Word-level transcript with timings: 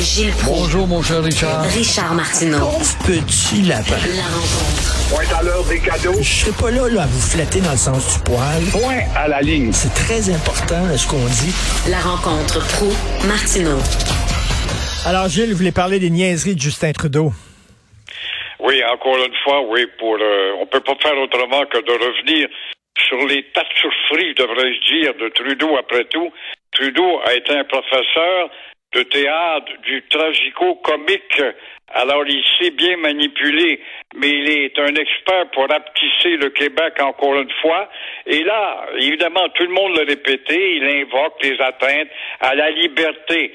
Gilles 0.00 0.32
Proulx. 0.32 0.60
Bonjour, 0.60 0.86
mon 0.86 1.02
cher 1.02 1.22
Richard. 1.22 1.62
Richard 1.76 2.14
Martineau. 2.14 2.72
petit 3.04 3.60
lapin. 3.68 4.00
La 4.16 4.24
rencontre. 4.32 5.12
Point 5.12 5.28
à 5.36 5.42
l'heure 5.42 5.64
des 5.68 5.78
cadeaux. 5.78 6.16
Je 6.16 6.24
serai 6.24 6.52
pas 6.56 6.70
là, 6.70 6.88
là 6.88 7.02
à 7.02 7.06
vous 7.06 7.20
flatter 7.20 7.60
dans 7.60 7.72
le 7.72 7.76
sens 7.76 8.16
du 8.16 8.24
poil. 8.24 8.64
Point 8.72 9.04
à 9.14 9.28
la 9.28 9.42
ligne. 9.42 9.72
C'est 9.72 9.92
très 9.92 10.32
important 10.32 10.80
ce 10.96 11.04
qu'on 11.04 11.20
dit. 11.44 11.52
La 11.92 12.00
rencontre 12.00 12.64
pro 12.80 12.88
martineau 13.28 13.76
Alors, 15.04 15.28
Gilles, 15.28 15.52
vous 15.52 15.58
voulez 15.60 15.72
parler 15.72 15.98
des 15.98 16.08
niaiseries 16.08 16.54
de 16.54 16.60
Justin 16.60 16.92
Trudeau? 16.92 17.32
Oui, 18.60 18.80
encore 18.88 19.20
une 19.20 19.36
fois, 19.44 19.60
oui, 19.68 19.84
pour 19.98 20.16
euh, 20.16 20.56
on 20.62 20.66
peut 20.66 20.80
pas 20.80 20.96
faire 21.02 21.16
autrement 21.20 21.60
que 21.68 21.76
de 21.76 21.92
revenir 21.92 22.48
sur 23.06 23.20
les 23.28 23.44
souffries, 23.76 24.32
devrais-je 24.32 24.80
dire, 24.96 25.12
de 25.20 25.28
Trudeau 25.28 25.76
après 25.76 26.04
tout. 26.04 26.32
Trudeau 26.72 27.20
a 27.26 27.34
été 27.34 27.52
un 27.52 27.64
professeur 27.64 28.48
de 28.92 29.02
théâtre 29.04 29.72
du 29.82 30.02
tragico-comique. 30.08 31.42
Alors, 31.92 32.24
il 32.26 32.42
sait 32.58 32.70
bien 32.70 32.96
manipuler, 32.98 33.80
mais 34.14 34.28
il 34.28 34.48
est 34.48 34.78
un 34.78 34.94
expert 34.94 35.50
pour 35.52 35.68
rapetisser 35.68 36.36
le 36.36 36.50
Québec 36.50 36.94
encore 37.00 37.34
une 37.34 37.50
fois. 37.62 37.88
Et 38.26 38.42
là, 38.44 38.86
évidemment, 38.96 39.48
tout 39.50 39.64
le 39.64 39.72
monde 39.72 39.96
l'a 39.96 40.04
répété, 40.04 40.76
il 40.76 40.84
invoque 40.84 41.42
les 41.42 41.60
atteintes 41.60 42.08
à 42.40 42.54
la 42.54 42.70
liberté. 42.70 43.52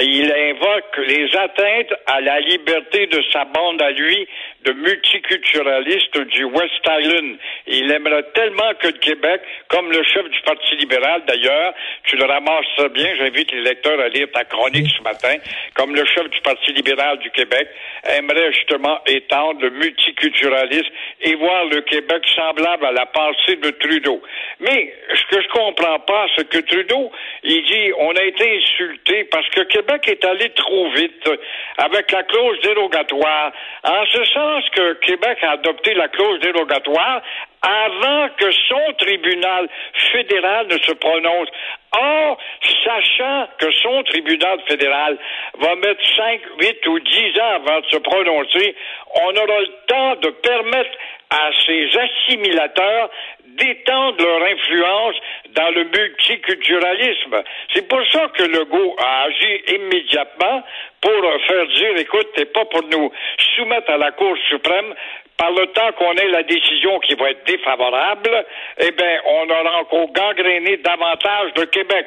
Il 0.00 0.32
invoque 0.32 0.96
les 1.06 1.34
atteintes 1.36 1.94
à 2.06 2.20
la 2.20 2.40
liberté 2.40 3.06
de 3.06 3.22
sa 3.32 3.44
bande 3.44 3.80
à 3.80 3.92
lui 3.92 4.26
de 4.64 4.72
multiculturalistes 4.72 6.18
du 6.18 6.42
West 6.42 6.82
Island. 6.84 7.36
Il 7.68 7.90
aimerait 7.92 8.24
tellement 8.34 8.74
que 8.80 8.88
le 8.88 8.98
Québec, 8.98 9.42
comme 9.68 9.92
le 9.92 10.02
chef 10.02 10.28
du 10.28 10.40
Parti 10.40 10.74
libéral 10.76 11.22
d'ailleurs, 11.28 11.72
tu 12.02 12.16
le 12.16 12.24
ramasses 12.24 12.90
bien, 12.94 13.14
j'invite 13.16 13.52
les 13.52 13.60
lecteurs 13.60 14.00
à 14.00 14.08
lire 14.08 14.26
ta 14.32 14.44
chronique 14.44 14.90
ce 14.96 15.02
matin, 15.02 15.36
comme 15.74 15.94
le 15.94 16.04
chef 16.04 16.28
du 16.30 16.40
Parti 16.40 16.72
libéral 16.72 17.18
du 17.18 17.30
Québec 17.30 17.68
aimerait 18.08 18.52
justement 18.54 18.98
étendre 19.06 19.60
le 19.60 19.70
multiculturalisme 19.70 20.92
et 21.20 21.36
voir 21.36 21.64
le 21.66 21.80
Québec 21.82 22.24
semblable 22.34 22.86
à 22.86 22.92
la 22.92 23.06
pensée 23.06 23.54
de 23.54 23.70
Trudeau. 23.70 24.20
Mais 24.58 24.92
ce 25.14 25.36
que 25.36 25.42
je 25.42 25.48
comprends 25.48 26.00
pas, 26.00 26.26
c'est 26.36 26.48
que 26.48 26.58
Trudeau, 26.58 27.12
il 27.44 27.64
dit 27.64 27.92
on 27.98 28.10
a 28.16 28.24
été 28.24 28.56
insulté 28.56 29.24
parce 29.30 29.48
que 29.50 29.75
Québec 29.76 30.08
est 30.08 30.24
allé 30.24 30.48
trop 30.50 30.88
vite 30.92 31.30
avec 31.76 32.10
la 32.10 32.22
clause 32.22 32.58
dérogatoire. 32.62 33.52
En 33.84 34.06
ce 34.06 34.24
sens 34.24 34.64
que 34.70 34.94
Québec 35.04 35.36
a 35.42 35.50
adopté 35.50 35.92
la 35.92 36.08
clause 36.08 36.40
dérogatoire 36.40 37.20
avant 37.60 38.28
que 38.38 38.50
son 38.68 38.92
tribunal 38.96 39.68
fédéral 40.12 40.66
ne 40.68 40.78
se 40.78 40.92
prononce. 40.92 41.48
Or, 41.92 42.38
sachant 42.84 43.48
que 43.58 43.70
son 43.82 44.02
tribunal 44.04 44.60
fédéral 44.66 45.18
va 45.58 45.74
mettre 45.76 46.00
5, 46.16 46.40
8 46.58 46.86
ou 46.86 46.98
10 46.98 47.40
ans 47.40 47.54
avant 47.56 47.80
de 47.80 47.86
se 47.86 47.98
prononcer, 47.98 48.74
on 49.14 49.36
aura 49.36 49.60
le 49.60 49.74
temps 49.88 50.16
de 50.16 50.30
permettre 50.30 50.96
à 51.28 51.50
ces 51.66 51.90
assimilateurs 51.98 53.10
d'étendre 53.56 54.22
leur 54.22 54.42
influence 54.42 55.16
dans 55.50 55.70
le 55.70 55.84
multiculturalisme. 55.84 57.42
C'est 57.74 57.88
pour 57.88 58.00
ça 58.12 58.28
que 58.34 58.42
Legault 58.44 58.96
a 58.98 59.22
agi 59.24 59.62
immédiatement 59.74 60.62
pour 61.00 61.22
faire 61.46 61.66
dire, 61.68 61.96
écoute, 61.98 62.28
t'es 62.34 62.46
pas 62.46 62.64
pour 62.66 62.82
nous 62.84 63.12
soumettre 63.56 63.90
à 63.90 63.96
la 63.96 64.12
Cour 64.12 64.36
suprême, 64.48 64.94
par 65.36 65.50
le 65.50 65.66
temps 65.68 65.92
qu'on 65.98 66.14
ait 66.14 66.28
la 66.28 66.42
décision 66.42 66.98
qui 67.00 67.14
va 67.14 67.30
être 67.30 67.44
défavorable, 67.44 68.46
eh 68.78 68.90
bien, 68.90 69.20
on 69.26 69.50
aura 69.50 69.80
encore 69.80 70.10
gangréné 70.12 70.78
davantage 70.78 71.50
le 71.56 71.66
Québec. 71.66 72.06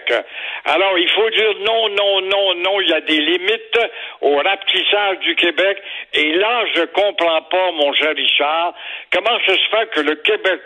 Alors, 0.65 0.97
il 0.97 1.09
faut 1.09 1.29
dire 1.29 1.53
non, 1.65 1.89
non, 1.89 2.21
non, 2.21 2.55
non, 2.55 2.81
il 2.81 2.89
y 2.89 2.93
a 2.93 3.01
des 3.01 3.19
limites 3.19 3.79
au 4.21 4.35
rapetissage 4.37 5.19
du 5.19 5.35
Québec. 5.35 5.77
Et 6.13 6.33
là, 6.33 6.65
je 6.75 6.81
comprends 6.85 7.41
pas, 7.43 7.71
mon 7.73 7.93
cher 7.93 8.15
Richard, 8.15 8.73
comment 9.13 9.37
ça 9.45 9.53
se 9.53 9.77
fait 9.77 9.89
que 9.91 9.99
le 10.01 10.15
Québec, 10.15 10.61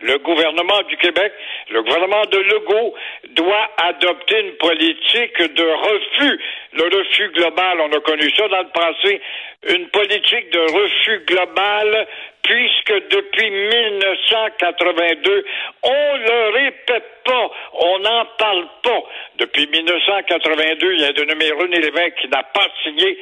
le 0.00 0.18
gouvernement 0.18 0.82
du 0.88 0.96
Québec, 0.98 1.32
le 1.70 1.82
gouvernement 1.82 2.24
de 2.30 2.38
Legault, 2.38 2.94
doit 3.30 3.70
adopter 3.82 4.40
une 4.40 4.52
politique 4.52 5.54
de 5.54 5.64
refus. 5.64 6.40
Le 6.74 6.84
refus 6.84 7.28
global, 7.30 7.80
on 7.80 7.92
a 7.92 8.00
connu 8.00 8.30
ça 8.36 8.48
dans 8.48 8.62
le 8.62 8.68
passé, 8.68 9.20
une 9.68 9.88
politique 9.88 10.23
de 10.30 10.60
refus 10.60 11.24
global 11.26 12.06
puisque 12.44 13.08
depuis 13.10 13.50
1982, 13.50 15.44
on 15.82 16.16
le 16.16 16.52
répète 16.52 17.10
pas, 17.24 17.50
on 17.72 17.98
n'en 18.00 18.26
parle 18.38 18.66
pas. 18.82 19.02
Depuis 19.38 19.66
1982, 19.66 20.92
il 20.92 21.00
y 21.00 21.04
a 21.04 21.12
de 21.12 21.24
nommé 21.24 21.50
René 21.50 21.80
Lévesque 21.80 22.16
qui 22.20 22.28
n'a 22.28 22.42
pas 22.42 22.68
signé 22.82 23.18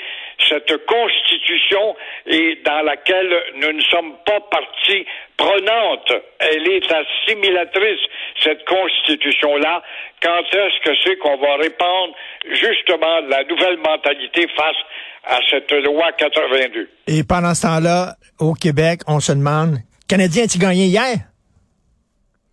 cette 0.49 0.87
constitution 0.87 1.97
et 2.27 2.59
dans 2.65 2.83
laquelle 2.83 3.43
nous 3.57 3.73
ne 3.73 3.83
sommes 3.83 4.15
pas 4.27 4.41
partie 4.41 5.07
prenante. 5.37 6.13
Elle 6.39 6.69
est 6.69 6.93
assimilatrice, 6.93 8.01
cette 8.43 8.65
constitution-là. 8.65 9.83
Quand 10.21 10.43
est-ce 10.53 10.81
que 10.85 10.97
c'est 11.05 11.17
qu'on 11.19 11.37
va 11.37 11.57
répandre 11.57 12.15
justement 12.51 13.21
la 13.29 13.45
nouvelle 13.45 13.79
mentalité 13.79 14.47
face 14.57 14.77
à 15.25 15.39
cette 15.51 15.71
loi 15.85 16.13
82? 16.13 16.89
Et 17.07 17.23
pendant 17.25 17.55
ce 17.55 17.63
temps-là, 17.63 18.15
au 18.39 18.55
Québec, 18.55 19.01
se 19.21 19.33
demande, 19.33 19.79
Canadien, 20.09 20.45
as-tu 20.45 20.59
gagné 20.59 20.87
hier? 20.87 21.17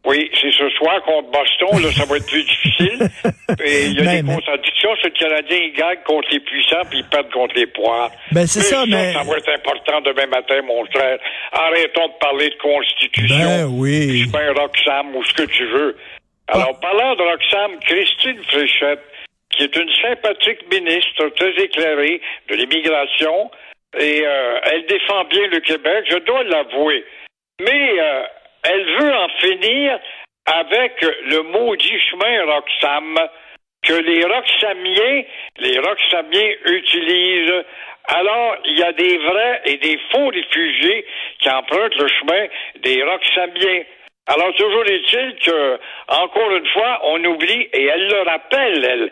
Oui, 0.05 0.31
c'est 0.41 0.51
ce 0.51 0.69
soir 0.77 1.03
contre 1.03 1.29
Boston, 1.29 1.83
là, 1.83 1.91
ça 1.91 2.05
va 2.05 2.17
être 2.17 2.25
plus 2.25 2.43
difficile. 2.43 3.09
Et 3.63 3.85
il 3.87 3.93
y 3.95 3.99
a 3.99 4.03
Ben, 4.05 4.25
des 4.25 4.33
contradictions. 4.33 4.89
Ce 5.03 5.09
Canadien, 5.09 5.57
il 5.57 5.73
gagne 5.73 5.99
contre 6.05 6.29
les 6.31 6.39
puissants, 6.39 6.85
puis 6.89 6.99
il 6.99 7.05
perd 7.09 7.29
contre 7.31 7.53
les 7.55 7.67
poires. 7.67 8.09
Ben, 8.31 8.47
c'est 8.47 8.61
ça, 8.61 8.85
mais- 8.87 9.11
Ça 9.13 9.23
va 9.23 9.37
être 9.37 9.49
important 9.53 9.99
demain 10.01 10.25
matin, 10.27 10.61
mon 10.65 10.85
frère. 10.85 11.19
Arrêtons 11.51 12.07
de 12.07 12.17
parler 12.19 12.49
de 12.49 12.55
constitution. 12.61 13.35
Ben 13.37 13.65
oui. 13.69 14.19
Je 14.23 14.29
fais 14.29 14.49
Roxham 14.49 15.15
ou 15.15 15.23
ce 15.25 15.33
que 15.33 15.43
tu 15.43 15.65
veux. 15.67 15.97
Alors, 16.47 16.79
parlant 16.79 17.15
de 17.15 17.21
Roxham, 17.21 17.77
Christine 17.81 18.41
Fréchette, 18.49 19.03
qui 19.51 19.63
est 19.63 19.75
une 19.75 19.89
sympathique 20.01 20.63
ministre 20.71 21.27
très 21.35 21.51
éclairée 21.63 22.21
de 22.49 22.55
l'immigration, 22.55 23.51
et 23.97 24.21
euh, 24.25 24.59
elle 24.63 24.85
défend 24.85 25.23
bien 25.25 25.47
le 25.47 25.59
Québec, 25.59 26.05
je 26.09 26.17
dois 26.19 26.43
l'avouer. 26.43 27.05
Mais 27.61 27.99
euh, 27.99 28.23
elle 28.63 28.85
veut 28.99 29.13
en 29.13 29.29
finir 29.39 29.99
avec 30.45 31.01
le 31.01 31.41
maudit 31.43 31.99
chemin 32.09 32.45
Roxham 32.45 33.19
que 33.83 33.93
les 33.93 34.25
Roxhamiens, 34.25 35.23
les 35.57 35.79
Roxhamiens 35.79 36.53
utilisent. 36.65 37.63
Alors, 38.05 38.57
il 38.65 38.77
y 38.77 38.83
a 38.83 38.91
des 38.93 39.17
vrais 39.17 39.61
et 39.65 39.77
des 39.77 39.99
faux 40.11 40.27
réfugiés 40.27 41.05
qui 41.39 41.49
empruntent 41.49 41.95
le 41.95 42.07
chemin 42.07 42.47
des 42.81 43.03
Roxhamiens. 43.03 43.83
Alors, 44.27 44.53
toujours 44.55 44.85
est-il 44.85 45.35
que, 45.43 45.79
encore 46.07 46.51
une 46.51 46.67
fois, 46.67 46.99
on 47.03 47.23
oublie, 47.25 47.69
et 47.73 47.85
elle 47.85 48.07
le 48.07 48.21
rappelle, 48.21 48.85
elle, 48.85 49.11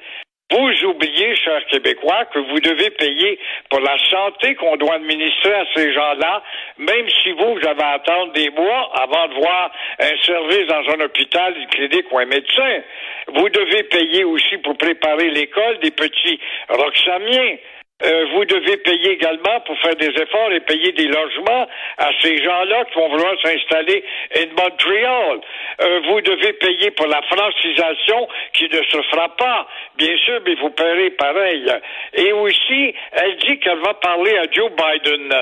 vous 0.49 0.85
oubliez, 0.85 1.35
chers 1.35 1.65
Québécois, 1.65 2.25
que 2.33 2.39
vous 2.39 2.59
devez 2.61 2.89
payer 2.91 3.37
pour 3.69 3.81
la 3.81 3.97
santé 4.09 4.55
qu'on 4.55 4.77
doit 4.77 4.95
administrer 4.95 5.53
à 5.53 5.65
ces 5.75 5.93
gens-là, 5.93 6.41
même 6.77 7.09
si 7.21 7.31
vous, 7.31 7.55
vous 7.55 7.67
avez 7.67 7.83
à 7.83 7.95
attendre 7.95 8.31
des 8.31 8.49
mois 8.51 8.91
avant 8.95 9.27
de 9.27 9.33
voir 9.33 9.71
un 9.99 10.17
service 10.25 10.67
dans 10.67 10.93
un 10.93 11.05
hôpital, 11.05 11.53
une 11.57 11.67
clinique 11.67 12.11
ou 12.11 12.19
un 12.19 12.25
médecin. 12.25 12.81
Vous 13.27 13.49
devez 13.49 13.83
payer 13.83 14.23
aussi 14.23 14.57
pour 14.59 14.77
préparer 14.77 15.29
l'école 15.31 15.79
des 15.79 15.91
petits 15.91 16.39
Roxamiens. 16.69 17.57
Euh, 18.03 18.25
vous 18.31 18.45
devez 18.45 18.77
payer 18.77 19.13
également 19.13 19.59
pour 19.65 19.75
faire 19.79 19.95
des 19.95 20.09
efforts 20.09 20.51
et 20.51 20.59
payer 20.59 20.91
des 20.91 21.07
logements 21.07 21.67
à 21.97 22.09
ces 22.21 22.37
gens-là 22.43 22.85
qui 22.85 22.99
vont 22.99 23.09
vouloir 23.09 23.33
s'installer 23.41 24.03
in 24.35 24.45
Montréal. 24.55 25.41
Euh, 25.81 25.99
vous 26.05 26.21
devez 26.21 26.53
payer 26.53 26.91
pour 26.91 27.07
la 27.07 27.23
francisation 27.23 28.27
qui 28.53 28.65
ne 28.65 28.83
se 28.83 29.01
fera 29.09 29.35
pas, 29.35 29.67
bien 29.97 30.15
sûr, 30.17 30.39
mais 30.45 30.53
vous 30.55 30.69
paierez 30.69 31.09
pareil. 31.11 31.65
Et 32.13 32.31
aussi, 32.33 32.93
elle 33.13 33.35
dit 33.37 33.57
qu'elle 33.59 33.79
va 33.79 33.95
parler 33.95 34.37
à 34.37 34.43
Joe 34.51 34.71
Biden. 34.71 35.33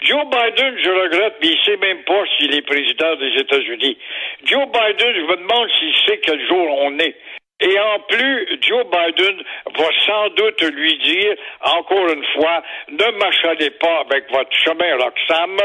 Joe 0.00 0.24
Biden, 0.24 0.76
je 0.82 0.90
regrette, 0.90 1.36
mais 1.40 1.50
il 1.50 1.64
sait 1.64 1.76
même 1.76 2.02
pas 2.02 2.24
s'il 2.36 2.52
est 2.52 2.62
président 2.62 3.14
des 3.14 3.40
États-Unis. 3.42 3.96
Joe 4.44 4.66
Biden, 4.66 5.14
je 5.14 5.20
me 5.20 5.36
demande 5.36 5.70
s'il 5.78 5.94
sait 6.04 6.18
quel 6.18 6.44
jour 6.48 6.78
on 6.80 6.98
est. 6.98 7.14
Et 7.62 7.78
en 7.78 8.00
plus, 8.00 8.58
Joe 8.60 8.84
Biden 8.86 9.40
va 9.76 9.88
sans 10.04 10.28
doute 10.30 10.60
lui 10.62 10.98
dire, 10.98 11.36
encore 11.60 12.08
une 12.08 12.24
fois, 12.34 12.60
ne 12.88 13.18
m'achalez 13.18 13.70
pas 13.70 14.00
avec 14.00 14.28
votre 14.32 14.52
chemin 14.52 14.96
Roxham. 14.96 15.56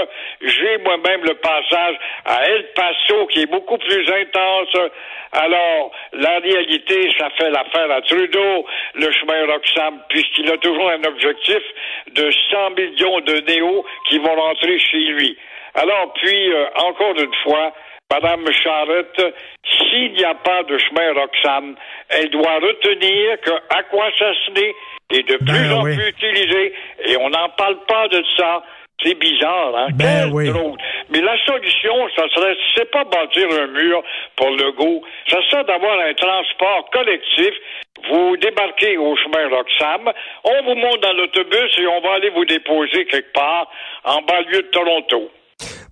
J'ai 0.41 0.77
moi-même 0.77 1.23
le 1.23 1.33
passage 1.33 1.95
à 2.25 2.45
El 2.45 2.67
Paso 2.75 3.25
qui 3.27 3.41
est 3.41 3.51
beaucoup 3.51 3.79
plus 3.79 4.07
intense. 4.13 4.91
Alors, 5.31 5.91
la 6.13 6.37
réalité, 6.37 7.11
ça 7.17 7.31
fait 7.31 7.49
l'affaire 7.49 7.89
à 7.89 8.01
Trudeau, 8.01 8.65
le 8.93 9.11
chemin 9.11 9.47
Roxham, 9.47 9.99
puisqu'il 10.09 10.51
a 10.51 10.57
toujours 10.57 10.91
un 10.91 11.03
objectif 11.03 11.63
de 12.11 12.29
100 12.51 12.69
millions 12.77 13.19
de 13.21 13.39
néos 13.51 13.83
qui 14.07 14.19
vont 14.19 14.35
rentrer 14.35 14.77
chez 14.77 14.99
lui. 14.99 15.35
Alors, 15.73 16.13
puis, 16.13 16.53
euh, 16.53 16.67
encore 16.75 17.15
une 17.19 17.35
fois, 17.43 17.73
Madame 18.09 18.45
Charrette, 18.63 19.21
s'il 19.65 20.13
n'y 20.13 20.23
a 20.23 20.33
pas 20.35 20.63
de 20.63 20.77
chemin 20.77 21.13
Roxham, 21.13 21.75
elle 22.07 22.29
doit 22.29 22.55
retenir 22.55 23.41
que 23.41 23.51
Aquasasné 23.69 24.73
est 25.11 25.27
de 25.27 25.37
Ben 25.41 25.53
plus 25.53 25.73
en 25.73 25.83
plus 25.83 26.07
utilisé 26.07 26.73
et 27.05 27.17
on 27.17 27.29
n'en 27.29 27.49
parle 27.49 27.77
pas 27.85 28.07
de 28.07 28.23
ça. 28.37 28.63
C'est 29.03 29.13
bizarre, 29.19 29.75
hein? 29.75 29.87
Ben 29.93 30.31
oui. 30.31 30.49
drôle. 30.49 30.77
Mais 31.09 31.21
la 31.21 31.37
solution, 31.45 31.93
ça 32.15 32.23
serait, 32.29 32.55
c'est 32.75 32.89
pas 32.89 33.03
bâtir 33.03 33.47
un 33.51 33.67
mur 33.67 34.01
pour 34.37 34.49
le 34.51 34.71
go, 34.71 35.03
ça 35.29 35.37
serait 35.49 35.65
d'avoir 35.65 35.99
un 35.99 36.13
transport 36.13 36.89
collectif. 36.91 37.53
Vous 38.09 38.37
débarquez 38.37 38.97
au 38.97 39.15
chemin 39.17 39.49
Roxham, 39.49 40.11
on 40.45 40.63
vous 40.63 40.75
monte 40.75 41.01
dans 41.01 41.13
l'autobus 41.13 41.77
et 41.77 41.87
on 41.87 41.99
va 41.99 42.13
aller 42.13 42.29
vous 42.29 42.45
déposer 42.45 43.05
quelque 43.05 43.33
part 43.33 43.69
en 44.05 44.21
banlieue 44.21 44.63
de 44.63 44.69
Toronto. 44.71 45.29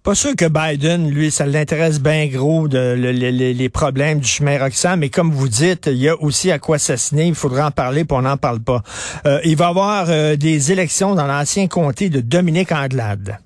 Pas 0.06 0.14
sûr 0.14 0.36
que 0.38 0.46
Biden, 0.46 1.10
lui, 1.10 1.32
ça 1.32 1.48
l'intéresse 1.48 2.00
bien 2.00 2.28
gros 2.28 2.68
de 2.68 2.78
le- 2.96 3.12
le- 3.12 3.32
le- 3.32 3.54
les 3.58 3.70
problèmes 3.70 4.20
du 4.20 4.28
chemin 4.28 4.60
Roxham, 4.60 5.00
mais 5.00 5.10
comme 5.10 5.32
vous 5.32 5.48
dites, 5.50 5.88
il 5.88 5.98
y 5.98 6.10
a 6.10 6.16
aussi 6.22 6.52
à 6.52 6.60
quoi 6.60 6.78
s'assassiner, 6.78 7.26
il 7.26 7.34
faudra 7.34 7.66
en 7.68 7.72
parler, 7.72 8.06
puis 8.06 8.16
on 8.16 8.22
n'en 8.22 8.38
parle 8.38 8.60
pas. 8.64 8.82
Euh, 9.26 9.40
il 9.44 9.58
va 9.58 9.66
y 9.66 9.70
avoir 9.70 10.06
euh, 10.12 10.36
des 10.36 10.72
élections 10.72 11.16
dans 11.16 11.26
l'ancien 11.26 11.68
comté 11.68 12.10
de 12.10 12.22
Dominique 12.22 12.72
Anglade. 12.72 13.40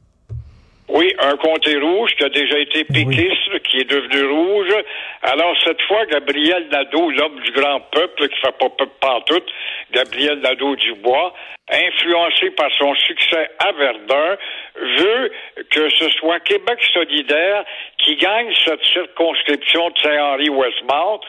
Oui, 0.90 1.14
un 1.22 1.38
comté 1.38 1.78
rouge 1.78 2.10
qui 2.18 2.24
a 2.26 2.30
déjà 2.30 2.58
été 2.60 2.84
péquiste, 2.84 3.54
qui 3.70 3.78
est 3.78 3.90
devenu 3.90 4.26
rouge. 4.28 4.74
Alors, 5.22 5.54
cette 5.64 5.80
fois, 5.88 6.04
Gabriel 6.12 6.66
Nadeau, 6.72 7.12
l'homme 7.12 7.40
du 7.46 7.52
grand 7.52 7.80
peuple, 7.94 8.28
qui 8.28 8.36
fait 8.42 8.58
pas 8.60 8.70
peuple 8.76 8.92
pantoute, 9.00 9.46
Gabriel 9.94 10.40
Nadeau-Dubois, 10.42 11.32
influencé 11.72 12.50
par 12.58 12.70
son 12.80 12.96
succès 12.96 13.48
à 13.60 13.72
Verdun, 13.78 14.36
veut 14.76 15.32
que 15.72 15.90
ce 15.90 16.10
soit 16.12 16.40
Québec 16.42 16.80
solidaire 16.94 17.64
qui 17.98 18.16
gagne 18.16 18.54
cette 18.66 18.84
circonscription 18.84 19.90
de 19.90 20.00
Saint-Henri-Westmount. 20.00 21.20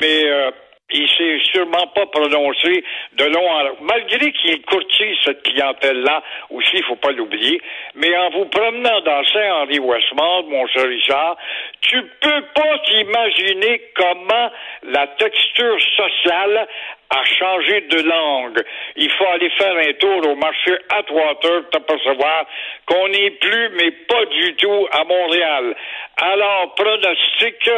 Mais 0.00 0.24
euh, 0.24 0.50
il 0.90 1.08
s'est 1.08 1.40
sûrement 1.52 1.86
pas 1.88 2.06
prononcé 2.06 2.84
de 3.14 3.24
long 3.24 3.50
en. 3.50 3.64
Malgré 3.80 4.30
qu'il 4.32 4.62
courtise 4.62 5.16
cette 5.24 5.42
clientèle-là, 5.42 6.22
aussi, 6.50 6.76
il 6.76 6.84
faut 6.84 6.96
pas 6.96 7.10
l'oublier, 7.10 7.60
mais 7.96 8.16
en 8.16 8.30
vous 8.30 8.44
promenant 8.46 9.00
dans 9.00 9.24
Saint-Henri-Westmount, 9.24 10.44
mon 10.44 10.66
cher 10.68 10.84
Richard, 10.84 11.36
tu 11.80 12.00
peux 12.20 12.42
pas 12.54 12.78
t'imaginer 12.84 13.82
comment 13.96 14.50
la 14.84 15.06
texture 15.18 15.80
sociale 15.96 16.68
a 17.10 17.24
changé 17.24 17.80
de 17.82 18.00
langue. 18.02 18.62
Il 18.96 19.10
faut 19.12 19.26
aller 19.26 19.50
faire 19.50 19.76
un 19.76 19.92
tour 19.94 20.28
au 20.28 20.34
marché 20.36 20.76
Atwater 20.90 21.62
pour 21.62 21.70
t'apercevoir 21.70 22.46
qu'on 22.86 23.08
n'est 23.08 23.30
plus, 23.30 23.68
mais 23.76 23.90
pas 24.08 24.24
du 24.26 24.54
tout, 24.56 24.86
à 24.92 25.04
Montréal. 25.04 25.74
Alors, 26.16 26.74
pronostic, 26.74 27.70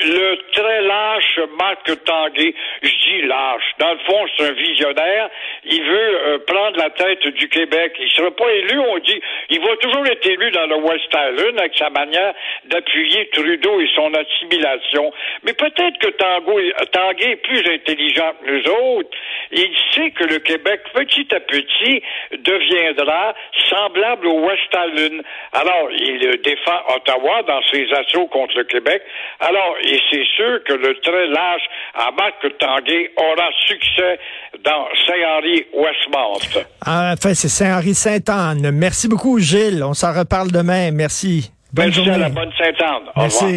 le 0.00 0.36
très 0.52 0.82
lâche 0.82 1.40
Marc 1.58 2.04
Tanguay, 2.04 2.54
je 2.82 2.88
dis 2.88 3.22
lâche, 3.22 3.62
dans 3.78 3.92
le 3.92 3.98
fond, 3.98 4.26
c'est 4.36 4.46
un 4.48 4.52
visionnaire, 4.52 5.30
il 5.64 5.82
veut 5.82 6.26
euh, 6.26 6.38
prendre 6.46 6.76
la 6.76 6.90
tête 6.90 7.26
du 7.28 7.48
Québec. 7.48 7.94
Il 7.98 8.10
sera 8.10 8.30
pas 8.32 8.50
élu, 8.50 8.78
on 8.78 8.98
dit, 8.98 9.20
il 9.50 9.60
va 9.60 9.76
toujours 9.76 10.06
être 10.06 10.26
élu 10.26 10.50
dans 10.50 10.66
le 10.66 10.76
West 10.76 11.08
Island 11.14 11.58
avec 11.58 11.72
sa 11.78 11.90
manière 11.90 12.34
d'appuyer 12.64 13.28
Trudeau 13.32 13.80
et 13.80 13.88
son 13.94 14.12
assimilation. 14.14 15.12
Mais 15.44 15.52
peut-être 15.52 15.98
que 15.98 16.08
Tanguay, 16.08 16.72
Tanguay 16.90 17.30
est 17.32 17.36
plus 17.36 17.64
intelligent 17.70 18.32
que 18.44 18.50
nous 18.50 18.70
autres. 18.70 19.16
Il 19.54 19.70
sait 19.94 20.10
que 20.12 20.24
le 20.24 20.38
Québec, 20.38 20.80
petit 20.94 21.26
à 21.34 21.40
petit, 21.40 22.02
deviendra 22.32 23.34
semblable 23.68 24.26
au 24.26 24.40
West 24.46 24.62
Island. 24.72 25.22
Alors, 25.52 25.88
il 25.92 26.40
défend 26.42 26.78
Ottawa 26.96 27.42
dans 27.46 27.60
ses 27.70 27.86
assauts 27.92 28.26
contre 28.28 28.56
le 28.56 28.64
Québec. 28.64 29.02
Alors, 29.40 29.76
et 29.84 30.00
c'est 30.10 30.24
sûr 30.36 30.64
que 30.64 30.72
le 30.72 30.98
très 31.00 31.26
lâche 31.26 31.62
à 31.94 32.10
Marc 32.12 32.40
Tanguay 32.58 33.10
aura 33.16 33.48
succès 33.66 34.18
dans 34.64 34.86
Saint-Henri-Westmount. 35.06 36.64
Enfin, 36.86 37.34
c'est 37.34 37.48
Saint-Henri-Sainte-Anne. 37.48 38.70
Merci 38.72 39.08
beaucoup, 39.08 39.38
Gilles. 39.38 39.82
On 39.84 39.94
s'en 39.94 40.12
reparle 40.18 40.50
demain. 40.50 40.90
Merci. 40.92 41.50
Bonne 41.72 41.86
Merci 41.86 42.04
journée. 42.04 42.14
à 42.14 42.18
la 42.18 42.28
bonne 42.28 42.52
Sainte-Anne. 42.58 43.08
Au 43.16 43.20
Merci. 43.22 43.44
revoir. 43.44 43.50